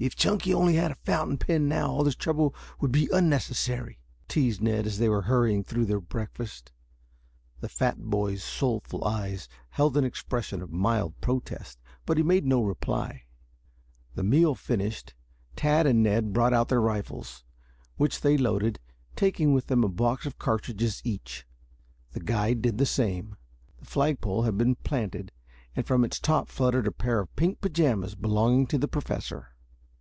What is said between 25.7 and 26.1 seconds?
and from